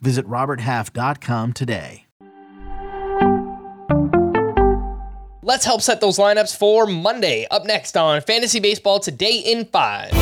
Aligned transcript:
Visit 0.00 0.26
RobertHalf.com 0.26 1.52
today. 1.52 2.04
Let's 5.42 5.64
help 5.64 5.80
set 5.80 6.02
those 6.02 6.18
lineups 6.18 6.54
for 6.54 6.84
Monday. 6.84 7.46
Up 7.50 7.64
next 7.64 7.96
on 7.96 8.20
Fantasy 8.20 8.60
Baseball 8.60 9.00
Today 9.00 9.38
in 9.38 9.64
5. 9.64 10.12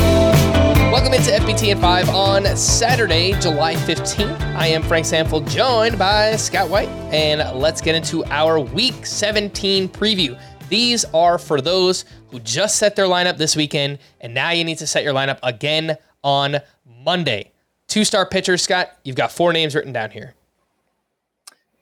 Welcome 0.89 1.13
into 1.13 1.31
FBT 1.31 1.73
in 1.73 1.81
5 1.81 2.09
on 2.09 2.45
Saturday, 2.55 3.33
July 3.41 3.75
15th. 3.75 4.39
I 4.55 4.67
am 4.67 4.81
Frank 4.81 5.05
Stampfl, 5.05 5.45
joined 5.49 5.99
by 5.99 6.37
Scott 6.37 6.69
White, 6.69 6.87
and 7.11 7.59
let's 7.59 7.81
get 7.81 7.93
into 7.93 8.23
our 8.27 8.57
Week 8.57 9.05
17 9.05 9.89
preview. 9.89 10.39
These 10.69 11.03
are 11.13 11.37
for 11.37 11.59
those 11.59 12.05
who 12.29 12.39
just 12.39 12.77
set 12.77 12.95
their 12.95 13.07
lineup 13.07 13.35
this 13.35 13.57
weekend, 13.57 13.99
and 14.21 14.33
now 14.33 14.51
you 14.51 14.63
need 14.63 14.77
to 14.77 14.87
set 14.87 15.03
your 15.03 15.13
lineup 15.13 15.39
again 15.43 15.97
on 16.23 16.57
Monday. 16.85 17.51
Two 17.97 18.05
star 18.05 18.27
pitchers, 18.27 18.61
Scott. 18.61 18.91
You've 19.03 19.15
got 19.15 19.31
four 19.31 19.51
names 19.51 19.73
written 19.73 19.91
down 19.91 20.11
here. 20.11 20.35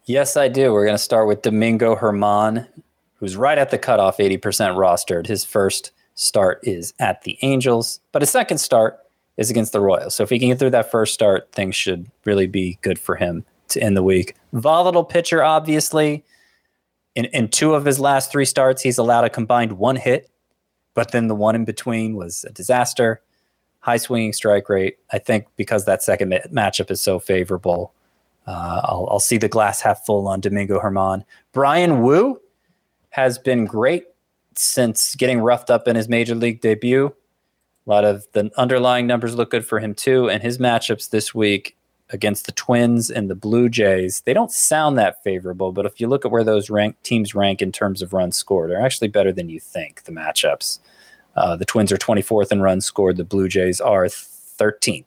Yes, 0.05 0.38
I 0.38 0.48
do. 0.48 0.72
We're 0.72 0.86
going 0.86 0.96
to 0.96 1.04
start 1.04 1.28
with 1.28 1.41
Domingo 1.41 1.94
German, 2.00 2.68
who's 3.16 3.36
right 3.36 3.58
at 3.58 3.70
the 3.70 3.78
cutoff, 3.78 4.16
80% 4.16 4.40
rostered. 4.77 5.27
His 5.27 5.44
first 5.44 5.91
start 6.13 6.62
is 6.63 6.94
at 6.99 7.24
the 7.24 7.38
Angels, 7.41 7.99
but 8.13 8.22
his 8.22 8.30
second 8.30 8.60
start 8.60 8.98
is 9.35 9.49
against 9.49 9.74
the 9.74 9.82
Royals. 9.82 10.16
So 10.16 10.24
if 10.24 10.30
he 10.30 10.40
can 10.40 10.48
get 10.48 10.57
through 10.57 10.70
that 10.70 10.90
first 10.90 11.13
start, 11.13 11.52
things 11.52 11.76
should 11.76 12.10
really 12.24 12.48
be 12.48 12.79
good 12.82 12.98
for 12.98 13.18
him 13.18 13.44
to 13.68 13.84
end 13.84 13.98
the 13.98 14.02
week. 14.02 14.35
Volatile 14.54 15.04
pitcher, 15.04 15.44
obviously. 15.44 16.24
In, 17.16 17.26
in 17.26 17.50
two 17.50 17.74
of 17.74 17.84
his 17.84 18.00
last 18.00 18.32
three 18.32 18.46
starts, 18.46 18.84
he's 18.84 18.98
allowed 18.98 19.26
a 19.26 19.29
combined 19.29 19.74
one 19.74 19.98
hit, 19.98 20.29
but 20.94 21.12
then 21.12 21.27
the 21.27 21.35
one 21.35 21.55
in 21.55 21.66
between 21.66 22.16
was 22.16 22.46
a 22.46 22.54
disaster 22.54 23.22
high 23.86 23.98
swinging 23.98 24.34
strike 24.34 24.68
rate. 24.68 24.98
I 25.14 25.20
think 25.20 25.46
because 25.58 25.86
that 25.86 26.02
second 26.02 26.30
ma- 26.30 26.38
matchup 26.52 26.90
is 26.90 27.00
so 27.02 27.20
favorable, 27.20 27.94
uh, 28.48 28.82
I'll, 28.84 29.08
I'll, 29.12 29.20
see 29.20 29.38
the 29.38 29.48
glass 29.48 29.80
half 29.80 30.04
full 30.08 30.28
on 30.28 30.40
Domingo 30.40 30.82
German. 30.82 31.24
Bryan 31.54 32.02
Woo 32.02 32.41
has 33.12 33.38
been 33.38 33.66
great 33.66 34.06
since 34.56 35.13
getting 35.13 35.40
roughed 35.40 35.70
up 35.70 35.88
in 35.88 35.96
his 35.96 36.10
major 36.10 36.34
league 36.34 36.62
debut. 36.62 37.13
A 37.86 37.90
lot 37.90 38.06
of 38.06 38.26
the 38.32 38.50
underlying 38.58 39.06
numbers 39.06 39.36
look 39.36 39.52
good 39.52 39.66
for 39.66 39.80
him 39.80 39.94
too, 39.94 40.32
and 40.32 40.41
his 40.41 40.58
matchups 40.58 41.12
this 41.12 41.36
week 41.36 41.78
against 42.10 42.48
the 42.48 42.52
Twins 42.54 43.12
and 43.12 43.30
the 43.30 43.36
Blue 43.36 43.70
Jays, 43.70 44.22
they 44.26 44.34
don't 44.34 44.52
sound 44.52 44.98
that 44.98 45.24
favorable. 45.24 45.72
But 45.72 45.86
if 45.86 46.02
you 46.02 46.08
look 46.08 46.26
at 46.26 46.32
where 46.32 46.44
those 46.44 46.72
rank, 46.72 46.96
teams 47.04 47.36
rank 47.36 47.62
in 47.62 47.72
terms 47.72 48.02
of 48.02 48.13
runs 48.13 48.36
scored, 48.36 48.72
they're 48.72 48.82
actually 48.82 49.10
better 49.10 49.32
than 49.32 49.50
you 49.50 49.60
think. 49.60 50.04
The 50.06 50.12
matchups. 50.12 50.80
Uh, 51.36 51.55
the 51.55 51.66
Twins 51.66 51.91
are 51.91 51.98
24th 51.98 52.52
in 52.52 52.62
runs 52.62 52.86
scored. 52.86 53.18
The 53.18 53.24
Blue 53.24 53.48
Jays 53.48 53.82
are 53.82 54.05
13th. 54.05 55.05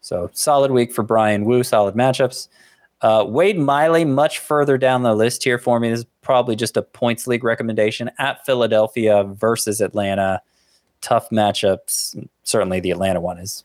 So 0.00 0.30
solid 0.32 0.70
week 0.70 0.92
for 0.92 1.02
Bryan 1.02 1.44
Woo. 1.44 1.62
Solid 1.62 1.94
matchups. 1.94 2.48
Uh, 3.00 3.24
Wade 3.28 3.58
Miley, 3.58 4.04
much 4.04 4.40
further 4.40 4.76
down 4.76 5.02
the 5.02 5.14
list 5.14 5.44
here 5.44 5.58
for 5.58 5.78
me. 5.78 5.90
This 5.90 6.00
is 6.00 6.06
probably 6.20 6.56
just 6.56 6.76
a 6.76 6.82
points 6.82 7.26
league 7.26 7.44
recommendation 7.44 8.10
at 8.18 8.44
Philadelphia 8.44 9.24
versus 9.24 9.80
Atlanta. 9.80 10.42
Tough 11.00 11.30
matchups. 11.30 12.26
Certainly, 12.42 12.80
the 12.80 12.90
Atlanta 12.90 13.20
one 13.20 13.38
is 13.38 13.64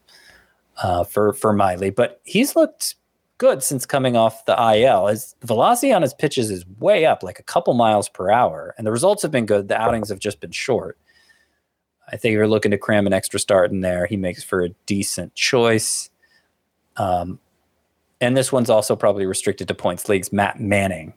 uh, 0.84 1.03
for 1.03 1.34
for 1.34 1.52
Miley, 1.52 1.90
but 1.90 2.22
he's 2.26 2.56
looked 2.56 2.96
good 3.40 3.64
since 3.64 3.88
coming 3.88 4.16
off 4.16 4.46
the 4.46 4.56
IL. 4.76 5.08
His 5.08 5.36
velocity 5.42 5.92
on 5.92 6.03
his 6.03 6.14
pitches 6.14 6.52
is 6.52 6.66
way 6.80 7.06
up, 7.06 7.24
like 7.24 7.40
a 7.40 7.44
couple 7.44 7.74
miles 7.74 8.08
per 8.08 8.30
hour, 8.30 8.76
and 8.78 8.86
the 8.86 8.92
results 8.92 9.24
have 9.24 9.32
been 9.32 9.48
good. 9.48 9.68
The 9.68 9.82
outings 9.82 10.09
have 10.09 10.20
just 10.20 10.40
been 10.40 10.52
short. 10.52 10.98
I 12.13 12.18
think 12.18 12.34
you're 12.34 12.47
looking 12.47 12.69
to 12.69 12.78
cram 12.78 13.07
an 13.07 13.13
extra 13.13 13.40
start 13.40 13.72
in 13.72 13.81
there, 13.81 14.06
he 14.06 14.18
makes 14.18 14.44
for 14.44 14.62
a 14.62 14.69
decent 14.85 15.34
choice. 15.34 16.12
Um, 16.96 17.40
and 18.22 18.38
this 18.38 18.51
one's 18.51 18.69
also 18.69 18.96
probably 18.96 19.25
restricted 19.25 19.68
to 19.68 19.74
points 19.74 20.07
leagues. 20.07 20.31
Matt 20.31 20.59
Manning. 20.59 21.13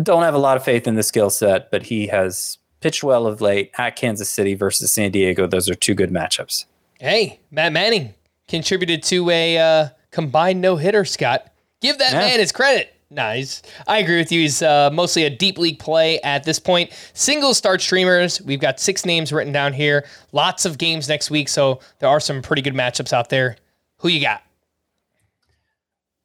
Don't 0.00 0.22
have 0.22 0.34
a 0.34 0.38
lot 0.38 0.56
of 0.56 0.64
faith 0.64 0.86
in 0.86 0.94
the 0.94 1.02
skill 1.02 1.30
set, 1.30 1.72
but 1.72 1.82
he 1.82 2.06
has 2.06 2.58
pitched 2.80 3.02
well 3.02 3.26
of 3.26 3.40
late 3.40 3.72
at 3.76 3.96
Kansas 3.96 4.30
City 4.30 4.54
versus 4.54 4.92
San 4.92 5.10
Diego. 5.10 5.48
Those 5.48 5.68
are 5.68 5.74
two 5.74 5.94
good 5.94 6.10
matchups. 6.10 6.66
Hey, 7.00 7.40
Matt 7.50 7.72
Manning 7.72 8.14
contributed 8.46 9.02
to 9.04 9.28
a 9.30 9.58
uh, 9.58 9.88
combined 10.12 10.60
no 10.60 10.76
hitter, 10.76 11.04
Scott. 11.04 11.52
Give 11.80 11.98
that 11.98 12.12
yeah. 12.12 12.20
man 12.20 12.38
his 12.38 12.52
credit. 12.52 12.93
Nice. 13.14 13.62
I 13.86 13.98
agree 13.98 14.16
with 14.16 14.32
you. 14.32 14.40
He's 14.40 14.60
uh, 14.60 14.90
mostly 14.92 15.22
a 15.22 15.30
deep 15.30 15.56
league 15.56 15.78
play 15.78 16.20
at 16.22 16.42
this 16.42 16.58
point. 16.58 16.90
Single 17.12 17.54
start 17.54 17.80
streamers. 17.80 18.42
We've 18.42 18.58
got 18.58 18.80
six 18.80 19.06
names 19.06 19.32
written 19.32 19.52
down 19.52 19.72
here. 19.72 20.04
Lots 20.32 20.64
of 20.64 20.78
games 20.78 21.08
next 21.08 21.30
week, 21.30 21.48
so 21.48 21.78
there 22.00 22.08
are 22.08 22.18
some 22.18 22.42
pretty 22.42 22.60
good 22.60 22.74
matchups 22.74 23.12
out 23.12 23.28
there. 23.28 23.56
Who 23.98 24.08
you 24.08 24.20
got? 24.20 24.42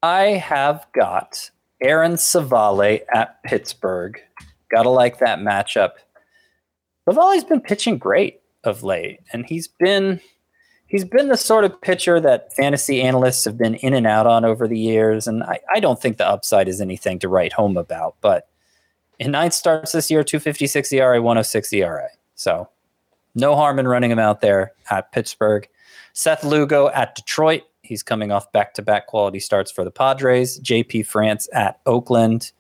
I 0.02 0.22
have 0.30 0.88
got 0.96 1.52
Aaron 1.80 2.14
Civale 2.14 3.02
at 3.14 3.44
Pittsburgh. 3.44 4.20
Gotta 4.72 4.90
like 4.90 5.20
that 5.20 5.40
matchup. 5.40 5.92
Civale's 7.08 7.44
been 7.44 7.62
pitching 7.62 8.00
great 8.00 8.42
of 8.64 8.82
late, 8.82 9.20
and 9.32 9.46
he's 9.46 9.68
been 9.68 10.22
he's 10.90 11.06
been 11.06 11.30
the 11.30 11.38
sort 11.38 11.64
of 11.64 11.80
pitcher 11.82 12.20
that 12.20 12.54
fantasy 12.54 13.02
analysts 13.02 13.46
have 13.46 13.58
been 13.58 13.76
in 13.76 13.94
and 13.94 14.06
out 14.06 14.28
on 14.28 14.44
over 14.44 14.68
the 14.68 14.78
years. 14.78 15.28
And 15.28 15.44
I, 15.44 15.60
I 15.74 15.80
don't 15.80 16.02
think 16.02 16.18
the 16.18 16.28
upside 16.28 16.68
is 16.68 16.82
anything 16.82 17.20
to 17.20 17.30
write 17.30 17.54
home 17.54 17.78
about. 17.78 18.16
But 18.20 18.50
in 19.20 19.32
nine 19.32 19.52
starts 19.52 19.94
this 19.94 20.12
year, 20.12 20.24
256 20.24 20.92
ERA, 20.92 21.22
106 21.22 21.72
ERA. 21.74 22.10
So 22.36 22.68
no 23.36 23.56
harm 23.56 23.80
in 23.80 23.88
running 23.88 24.12
him 24.12 24.20
out 24.20 24.42
there 24.42 24.74
at 24.90 25.12
Pittsburgh. 25.12 25.68
Seth 26.14 26.44
Lugo 26.44 26.90
at 26.90 27.16
Detroit. 27.16 27.64
He's 27.82 28.04
coming 28.04 28.32
off 28.32 28.52
back 28.52 28.74
to 28.74 28.82
back 28.82 29.08
quality 29.08 29.40
starts 29.40 29.72
for 29.72 29.84
the 29.84 29.92
Padres. 29.92 30.60
JP 30.60 31.06
France 31.06 31.48
at 31.54 31.80
Oakland. 31.86 32.52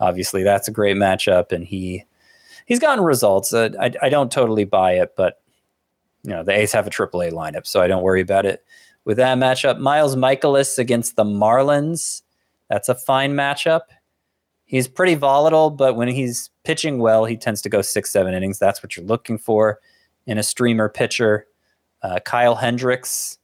Obviously, 0.00 0.42
that's 0.42 0.68
a 0.68 0.72
great 0.72 0.96
matchup. 0.96 1.50
And 1.52 1.64
he. 1.64 2.04
He's 2.66 2.78
gotten 2.78 3.02
results. 3.02 3.54
Uh, 3.54 3.70
I, 3.80 3.92
I 4.02 4.08
don't 4.10 4.30
totally 4.30 4.64
buy 4.64 4.92
it, 4.92 5.14
but 5.16 5.40
you 6.22 6.30
know 6.30 6.42
the 6.42 6.52
A's 6.52 6.72
have 6.72 6.86
a 6.86 6.90
AAA 6.90 7.32
lineup, 7.32 7.66
so 7.66 7.80
I 7.80 7.86
don't 7.86 8.02
worry 8.02 8.20
about 8.20 8.46
it. 8.46 8.64
With 9.04 9.16
that 9.16 9.38
matchup, 9.38 9.78
Miles 9.78 10.16
Mikolas 10.16 10.78
against 10.78 11.16
the 11.16 11.24
Marlins, 11.24 12.22
that's 12.68 12.88
a 12.88 12.94
fine 12.94 13.32
matchup. 13.34 13.82
He's 14.64 14.86
pretty 14.86 15.14
volatile, 15.14 15.70
but 15.70 15.96
when 15.96 16.08
he's 16.08 16.50
pitching 16.64 16.98
well, 16.98 17.24
he 17.24 17.36
tends 17.36 17.62
to 17.62 17.70
go 17.70 17.80
six, 17.80 18.10
seven 18.10 18.34
innings. 18.34 18.58
That's 18.58 18.82
what 18.82 18.96
you're 18.96 19.06
looking 19.06 19.38
for 19.38 19.78
in 20.26 20.36
a 20.36 20.42
streamer 20.42 20.90
pitcher. 20.90 21.46
Uh, 22.02 22.18
Kyle 22.20 22.54
Hendricks, 22.54 23.38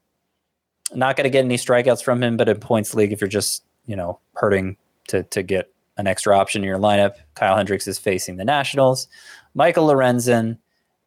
not 0.95 1.17
going 1.17 1.25
to 1.25 1.31
get 1.31 1.45
any 1.45 1.57
strikeouts 1.57 2.05
from 2.05 2.23
him, 2.23 2.37
but 2.37 2.49
in 2.49 2.61
points 2.61 2.95
league, 2.95 3.13
if 3.13 3.21
you're 3.21 3.29
just 3.29 3.65
you 3.87 3.97
know 3.97 4.21
hurting 4.35 4.77
to 5.09 5.23
to 5.25 5.43
get 5.43 5.71
an 5.97 6.07
extra 6.07 6.37
option 6.37 6.63
in 6.63 6.69
your 6.69 6.79
lineup, 6.79 7.15
Kyle 7.35 7.57
Hendricks 7.57 7.87
is 7.87 7.99
facing 7.99 8.37
the 8.37 8.45
Nationals. 8.45 9.09
Michael 9.55 9.87
Lorenzen 9.87 10.59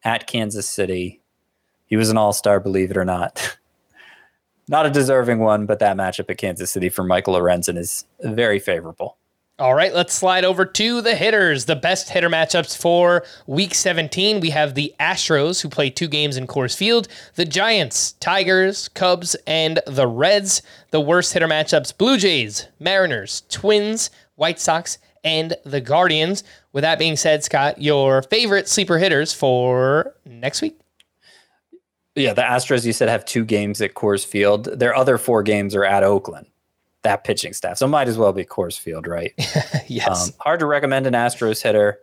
at 0.04 0.28
Kansas 0.28 0.70
City 0.70 1.22
he 1.88 1.98
was 1.98 2.10
an 2.10 2.18
all 2.18 2.34
star, 2.34 2.60
believe 2.60 2.92
it 2.92 2.98
or 2.98 3.06
not. 3.06 3.58
not 4.68 4.86
a 4.86 4.90
deserving 4.90 5.40
one, 5.40 5.66
but 5.66 5.80
that 5.80 5.98
matchup 5.98 6.30
at 6.30 6.38
Kansas 6.38 6.72
City 6.72 6.90
for 6.90 7.04
Michael 7.04 7.34
Lorenzen 7.34 7.78
is 7.78 8.06
very 8.22 8.60
favorable. 8.60 9.18
All 9.60 9.74
right, 9.74 9.92
let's 9.92 10.14
slide 10.14 10.46
over 10.46 10.66
to 10.66 11.02
the 11.02 11.16
hitters. 11.16 11.66
The 11.66 11.76
best 11.76 12.10
hitter 12.10 12.30
matchups 12.30 12.78
for 12.78 13.26
week 13.48 13.74
17. 13.74 14.40
We 14.40 14.52
have 14.52 14.76
the 14.76 14.94
Astros, 15.00 15.62
who 15.62 15.70
play 15.70 15.90
two 15.90 16.08
games 16.08 16.38
in 16.38 16.46
Coors 16.46 16.78
Field, 16.78 17.08
the 17.34 17.46
Giants, 17.46 18.12
Tigers, 18.20 18.88
Cubs, 18.90 19.36
and 19.48 19.80
the 19.88 20.06
Reds. 20.06 20.62
The 20.92 21.02
worst 21.02 21.34
hitter 21.34 21.48
matchups 21.48 21.98
Blue 21.98 22.20
Jays, 22.20 22.68
Mariners, 22.80 23.42
Twins, 23.50 24.12
White 24.36 24.60
Sox, 24.60 25.00
and 25.24 25.56
the 25.66 25.82
Guardians. 25.82 26.44
With 26.72 26.84
that 26.84 27.00
being 27.00 27.16
said, 27.16 27.44
Scott, 27.44 27.82
your 27.82 28.22
favorite 28.22 28.68
sleeper 28.68 29.00
hitters 29.00 29.34
for 29.34 30.14
next 30.24 30.62
week? 30.62 30.80
Yeah, 32.18 32.34
the 32.34 32.42
Astros 32.42 32.84
you 32.84 32.94
said 32.94 33.10
have 33.10 33.26
two 33.26 33.46
games 33.46 33.80
at 33.80 33.94
Coors 33.94 34.26
Field. 34.26 34.66
Their 34.66 34.96
other 34.96 35.20
four 35.20 35.44
games 35.44 35.76
are 35.76 35.86
at 35.86 36.04
Oakland. 36.04 36.48
That 37.04 37.24
pitching 37.24 37.54
staff, 37.54 37.78
so 37.78 37.88
might 37.88 38.08
as 38.08 38.18
well 38.18 38.34
be 38.34 38.44
Coors 38.44 38.78
Field, 38.78 39.06
right? 39.06 39.34
yes. 39.88 40.30
Um, 40.30 40.34
hard 40.40 40.60
to 40.60 40.66
recommend 40.66 41.06
an 41.06 41.14
Astros 41.14 41.62
hitter, 41.62 42.00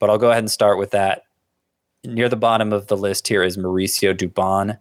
but 0.00 0.10
I'll 0.10 0.18
go 0.18 0.30
ahead 0.30 0.42
and 0.42 0.50
start 0.50 0.76
with 0.76 0.90
that. 0.90 1.22
Near 2.04 2.28
the 2.28 2.36
bottom 2.36 2.72
of 2.72 2.88
the 2.88 2.96
list 2.96 3.28
here 3.28 3.44
is 3.44 3.56
Mauricio 3.56 4.12
Dubon, 4.12 4.78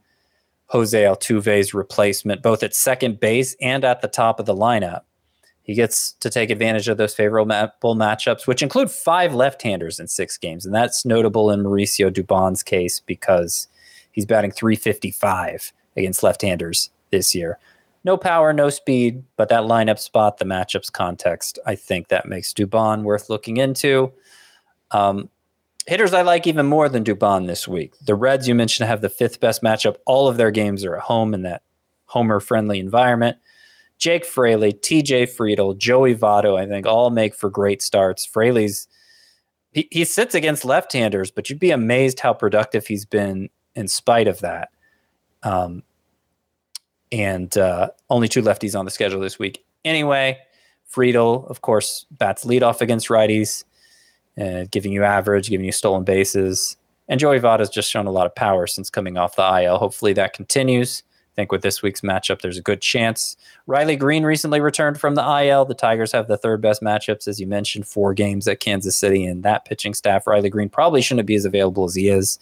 Jose 0.67 1.01
Altuve's 1.01 1.73
replacement, 1.73 2.41
both 2.41 2.63
at 2.63 2.75
second 2.75 3.19
base 3.19 3.55
and 3.61 3.85
at 3.85 4.01
the 4.01 4.07
top 4.07 4.39
of 4.39 4.47
the 4.47 4.55
lineup. 4.55 5.01
He 5.61 5.75
gets 5.75 6.13
to 6.13 6.29
take 6.29 6.49
advantage 6.49 6.89
of 6.89 6.97
those 6.97 7.13
favorable 7.13 7.95
matchups, 7.95 8.47
which 8.47 8.61
include 8.61 8.91
five 8.91 9.33
left-handers 9.33 9.99
in 9.99 10.07
six 10.07 10.37
games, 10.37 10.65
and 10.65 10.75
that's 10.75 11.05
notable 11.05 11.51
in 11.51 11.63
Mauricio 11.63 12.11
Dubon's 12.11 12.63
case 12.63 12.99
because 12.99 13.67
he's 14.13 14.25
batting 14.25 14.51
355 14.51 15.73
against 15.97 16.23
left-handers 16.23 16.89
this 17.11 17.35
year. 17.35 17.59
No 18.05 18.17
power, 18.17 18.53
no 18.53 18.69
speed, 18.69 19.23
but 19.37 19.49
that 19.49 19.63
lineup 19.63 19.99
spot, 19.99 20.37
the 20.37 20.45
matchups 20.45 20.91
context, 20.91 21.59
I 21.65 21.75
think 21.75 22.07
that 22.07 22.25
makes 22.25 22.53
Dubon 22.53 23.03
worth 23.03 23.29
looking 23.29 23.57
into. 23.57 24.11
Um, 24.91 25.29
hitters 25.87 26.13
I 26.13 26.21
like 26.21 26.47
even 26.47 26.65
more 26.65 26.89
than 26.89 27.03
Dubon 27.03 27.47
this 27.47 27.67
week. 27.67 27.93
The 28.05 28.15
Reds 28.15 28.47
you 28.47 28.55
mentioned 28.55 28.87
have 28.87 29.01
the 29.01 29.09
fifth 29.09 29.39
best 29.39 29.61
matchup. 29.63 29.97
All 30.05 30.27
of 30.27 30.37
their 30.37 30.51
games 30.51 30.83
are 30.85 30.95
at 30.95 31.03
home 31.03 31.33
in 31.33 31.43
that 31.43 31.63
homer-friendly 32.05 32.79
environment. 32.79 33.37
Jake 33.99 34.25
Fraley, 34.25 34.73
TJ 34.73 35.33
Friedl, 35.35 35.77
Joey 35.77 36.13
Votto, 36.13 36.59
I 36.59 36.67
think 36.67 36.85
all 36.85 37.09
make 37.09 37.33
for 37.33 37.49
great 37.49 37.81
starts. 37.81 38.25
Fraley's 38.25 38.87
he, 39.71 39.87
he 39.91 40.05
sits 40.05 40.35
against 40.35 40.65
left-handers, 40.65 41.31
but 41.31 41.49
you'd 41.49 41.59
be 41.59 41.71
amazed 41.71 42.19
how 42.19 42.33
productive 42.33 42.85
he's 42.85 43.05
been 43.05 43.49
in 43.75 43.87
spite 43.87 44.27
of 44.27 44.39
that. 44.41 44.69
Um, 45.43 45.83
and 47.11 47.55
uh, 47.57 47.89
only 48.09 48.27
two 48.27 48.41
lefties 48.41 48.77
on 48.77 48.85
the 48.85 48.91
schedule 48.91 49.19
this 49.19 49.37
week. 49.37 49.63
Anyway, 49.85 50.39
Friedl, 50.91 51.49
of 51.49 51.61
course, 51.61 52.05
bats 52.11 52.45
leadoff 52.45 52.81
against 52.81 53.09
righties, 53.09 53.63
uh, 54.39 54.65
giving 54.71 54.91
you 54.91 55.03
average, 55.03 55.49
giving 55.49 55.65
you 55.65 55.71
stolen 55.71 56.03
bases. 56.03 56.77
And 57.07 57.19
Joey 57.19 57.39
Votto's 57.39 57.69
just 57.69 57.91
shown 57.91 58.07
a 58.07 58.11
lot 58.11 58.25
of 58.25 58.33
power 58.33 58.65
since 58.65 58.89
coming 58.89 59.17
off 59.17 59.35
the 59.35 59.63
IL. 59.63 59.77
Hopefully 59.77 60.13
that 60.13 60.33
continues. 60.33 61.03
I 61.33 61.35
think 61.35 61.51
with 61.51 61.63
this 61.63 61.81
week's 61.81 62.01
matchup, 62.01 62.41
there's 62.41 62.59
a 62.59 62.61
good 62.61 62.79
chance. 62.79 63.35
Riley 63.65 63.95
Greene 63.95 64.23
recently 64.23 64.61
returned 64.61 64.99
from 64.99 65.15
the 65.15 65.23
IL. 65.43 65.65
The 65.65 65.73
Tigers 65.73 66.11
have 66.11 66.27
the 66.27 66.37
third 66.37 66.61
best 66.61 66.83
matchups, 66.83 67.27
as 67.27 67.39
you 67.39 67.47
mentioned, 67.47 67.87
four 67.87 68.13
games 68.13 68.47
at 68.47 68.59
Kansas 68.59 68.95
City, 68.95 69.25
and 69.25 69.41
that 69.41 69.65
pitching 69.65 69.95
staff, 69.95 70.27
Riley 70.27 70.51
Greene 70.51 70.69
probably 70.69 71.01
shouldn't 71.01 71.25
be 71.25 71.33
as 71.33 71.45
available 71.45 71.85
as 71.85 71.95
he 71.95 72.07
is, 72.07 72.37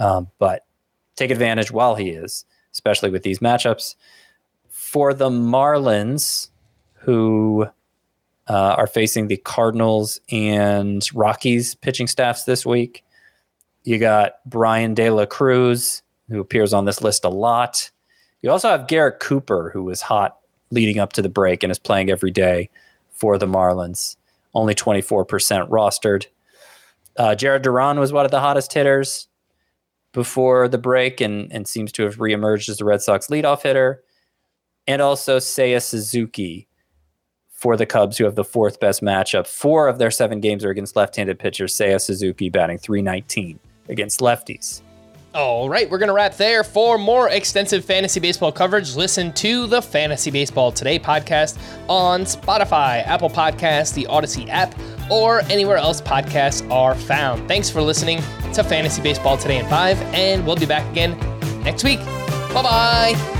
um, 0.00 0.28
but 0.40 0.66
take 1.14 1.30
advantage 1.30 1.70
while 1.70 1.94
he 1.94 2.08
is, 2.10 2.44
especially 2.72 3.10
with 3.10 3.22
these 3.22 3.38
matchups. 3.38 3.94
For 4.68 5.14
the 5.14 5.30
Marlins, 5.30 6.48
who 6.94 7.66
uh, 8.48 8.74
are 8.76 8.88
facing 8.88 9.28
the 9.28 9.36
Cardinals 9.36 10.20
and 10.32 11.06
Rockies 11.14 11.76
pitching 11.76 12.08
staffs 12.08 12.44
this 12.44 12.66
week, 12.66 13.04
you 13.84 13.98
got 13.98 14.34
Bryan 14.46 14.94
De 14.94 15.10
La 15.10 15.26
Cruz 15.26 16.02
who 16.30 16.40
appears 16.40 16.72
on 16.72 16.84
this 16.84 17.02
list 17.02 17.24
a 17.24 17.28
lot. 17.28 17.90
You 18.40 18.50
also 18.50 18.68
have 18.68 18.86
Garrett 18.86 19.20
Cooper, 19.20 19.70
who 19.74 19.82
was 19.82 20.02
hot 20.02 20.38
leading 20.70 20.98
up 20.98 21.12
to 21.14 21.22
the 21.22 21.28
break 21.28 21.62
and 21.62 21.70
is 21.70 21.78
playing 21.78 22.10
every 22.10 22.30
day 22.30 22.70
for 23.12 23.36
the 23.36 23.46
Marlins. 23.46 24.16
Only 24.54 24.74
24% 24.74 25.26
rostered. 25.68 26.26
Uh, 27.16 27.34
Jarred 27.34 27.62
Duran 27.62 27.98
was 27.98 28.12
one 28.12 28.24
of 28.24 28.30
the 28.30 28.40
hottest 28.40 28.72
hitters 28.72 29.28
before 30.12 30.68
the 30.68 30.78
break 30.78 31.20
and, 31.20 31.52
and 31.52 31.68
seems 31.68 31.92
to 31.92 32.02
have 32.02 32.16
reemerged 32.16 32.68
as 32.68 32.78
the 32.78 32.84
Red 32.84 33.02
Sox 33.02 33.28
leadoff 33.28 33.62
hitter. 33.62 34.02
And 34.86 35.00
also 35.00 35.38
Seiya 35.38 35.82
Suzuki 35.82 36.68
for 37.50 37.76
the 37.76 37.86
Cubs, 37.86 38.16
who 38.16 38.24
have 38.24 38.34
the 38.34 38.44
fourth 38.44 38.80
best 38.80 39.02
matchup. 39.02 39.46
Four 39.46 39.86
of 39.88 39.98
their 39.98 40.10
seven 40.10 40.40
games 40.40 40.64
are 40.64 40.70
against 40.70 40.96
left 40.96 41.16
handed 41.16 41.38
pitchers. 41.38 41.74
Seiya 41.74 42.00
Suzuki 42.00 42.48
batting 42.48 42.78
319 42.78 43.60
against 43.88 44.20
lefties. 44.20 44.80
All 45.32 45.68
right, 45.68 45.88
we're 45.88 45.98
going 45.98 46.08
to 46.08 46.14
wrap 46.14 46.36
there. 46.36 46.64
For 46.64 46.98
more 46.98 47.28
extensive 47.28 47.84
fantasy 47.84 48.18
baseball 48.18 48.50
coverage, 48.50 48.96
listen 48.96 49.32
to 49.34 49.68
the 49.68 49.80
Fantasy 49.80 50.28
Baseball 50.30 50.72
Today 50.72 50.98
podcast 50.98 51.56
on 51.88 52.22
Spotify, 52.22 53.06
Apple 53.06 53.30
Podcasts, 53.30 53.94
the 53.94 54.06
Audacy 54.06 54.48
app, 54.48 54.74
or 55.08 55.42
anywhere 55.42 55.76
else 55.76 56.00
podcasts 56.00 56.68
are 56.68 56.96
found. 56.96 57.46
Thanks 57.46 57.70
for 57.70 57.80
listening 57.80 58.20
to 58.54 58.64
Fantasy 58.64 59.02
Baseball 59.02 59.36
Today 59.36 59.58
in 59.58 59.66
5, 59.66 60.00
and 60.14 60.46
we'll 60.46 60.56
be 60.56 60.66
back 60.66 60.88
again 60.90 61.18
next 61.62 61.84
week. 61.84 62.00
Bye 62.52 62.62
bye. 62.62 63.39